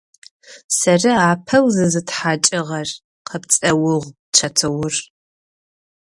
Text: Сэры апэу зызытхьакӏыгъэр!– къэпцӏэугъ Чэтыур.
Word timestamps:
Сэры 0.77 1.11
апэу 1.29 1.65
зызытхьакӏыгъэр!– 1.75 2.89
къэпцӏэугъ 3.27 4.07
Чэтыур. 4.35 4.93